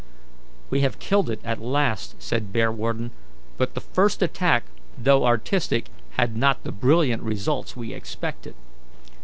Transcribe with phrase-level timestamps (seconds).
[0.71, 3.11] "We have killed it at last," said Bearwarden
[3.55, 4.63] "but the first attack,
[4.97, 8.55] though artistic, had not the brilliant results we expected.